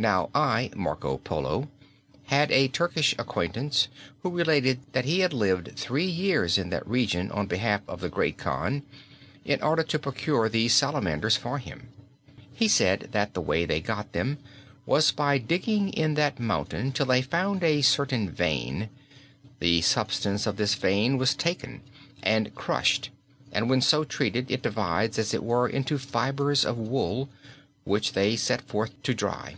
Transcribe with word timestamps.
Now 0.00 0.30
I, 0.32 0.70
Marco 0.76 1.18
Polo, 1.18 1.68
had 2.26 2.52
a 2.52 2.68
Turkish 2.68 3.16
acquaintance 3.18 3.88
who 4.22 4.30
related 4.30 4.78
that 4.92 5.06
he 5.06 5.18
had 5.18 5.32
lived 5.32 5.74
three 5.74 6.06
years 6.06 6.56
in 6.56 6.70
that 6.70 6.86
region 6.86 7.32
on 7.32 7.48
behalf 7.48 7.80
of 7.88 7.98
the 8.00 8.08
Great 8.08 8.38
Khan, 8.38 8.84
in 9.44 9.60
order 9.60 9.82
to 9.82 9.98
procure 9.98 10.48
these 10.48 10.72
salamanders 10.72 11.36
for 11.36 11.58
him. 11.58 11.88
He 12.54 12.68
said 12.68 13.08
that 13.10 13.34
the 13.34 13.40
way 13.40 13.64
they 13.64 13.80
got 13.80 14.12
them 14.12 14.38
was 14.86 15.10
by 15.10 15.36
digging 15.36 15.88
in 15.92 16.14
that 16.14 16.38
mountain 16.38 16.92
till 16.92 17.06
they 17.06 17.20
found 17.20 17.64
a 17.64 17.82
certain 17.82 18.30
vein. 18.30 18.90
The 19.58 19.80
substance 19.80 20.46
of 20.46 20.58
this 20.58 20.76
vein 20.76 21.18
was 21.18 21.34
taken 21.34 21.80
and 22.22 22.54
crushed, 22.54 23.10
and 23.50 23.68
when 23.68 23.80
so 23.80 24.04
treated 24.04 24.48
it 24.48 24.62
divides, 24.62 25.18
as 25.18 25.34
it 25.34 25.42
were, 25.42 25.68
into 25.68 25.98
fibres 25.98 26.64
of 26.64 26.78
wool, 26.78 27.28
which 27.82 28.12
they 28.12 28.36
set 28.36 28.62
forth 28.62 28.92
to 29.02 29.12
dry. 29.12 29.56